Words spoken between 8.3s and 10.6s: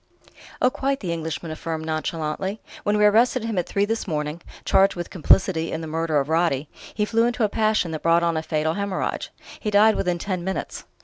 a fatal haemorrhage. He died within ten